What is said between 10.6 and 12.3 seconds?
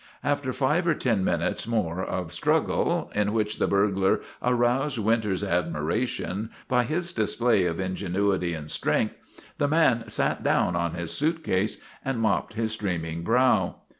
on his suitcase and